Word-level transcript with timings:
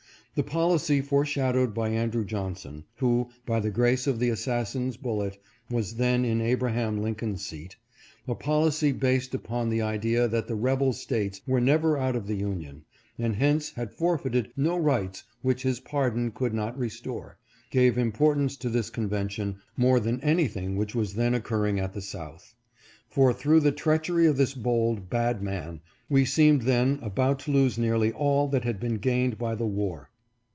The 0.33 0.43
policy 0.43 1.01
foreshadowed 1.01 1.73
by 1.73 1.89
Andrew 1.89 2.23
Johnson 2.23 2.85
(who, 2.95 3.27
by 3.45 3.59
the 3.59 3.69
grace 3.69 4.07
of 4.07 4.17
the 4.17 4.29
assassin's 4.29 4.95
bullet, 4.95 5.37
was 5.69 5.95
then 5.95 6.23
in 6.23 6.39
Abraham 6.39 7.01
Lincoln's 7.01 7.45
seat)— 7.45 7.75
a 8.29 8.33
policy 8.33 8.93
based 8.93 9.35
upon 9.35 9.67
the 9.67 9.81
idea 9.81 10.29
that 10.29 10.47
the 10.47 10.55
rebel 10.55 10.93
States 10.93 11.41
were 11.45 11.59
never 11.59 11.97
out 11.97 12.15
of 12.15 12.27
the 12.27 12.37
Union, 12.37 12.85
and 13.19 13.35
hence 13.35 13.71
had 13.71 13.93
forfeited 13.93 14.53
no 14.55 14.77
rights 14.79 15.25
which 15.41 15.63
his 15.63 15.81
pardon 15.81 16.31
could 16.31 16.53
not 16.53 16.79
restore— 16.79 17.37
gave 17.69 17.97
importance 17.97 18.55
to 18.55 18.69
this 18.69 18.89
convention, 18.89 19.57
more 19.75 19.99
than 19.99 20.21
anything 20.21 20.75
472 20.75 20.75
NATIONAL 20.77 20.79
CONVENTION. 20.79 20.79
which 20.79 20.95
was 20.95 21.13
then 21.13 21.35
occurring 21.35 21.79
at 21.81 21.93
the 21.93 22.01
South; 22.01 22.55
for 23.09 23.33
through 23.33 23.59
the 23.59 23.73
treachery 23.73 24.25
of 24.27 24.37
this 24.37 24.53
bold, 24.53 25.09
bad 25.09 25.43
man, 25.43 25.81
we 26.09 26.23
seemed 26.23 26.61
then 26.61 26.99
about 27.01 27.37
to 27.39 27.51
lose 27.51 27.77
nearly 27.77 28.13
all 28.13 28.47
that 28.47 28.63
had 28.63 28.79
been 28.79 28.95
gained 28.95 29.37
by 29.37 29.53
the 29.53 29.67
war. 29.67 30.07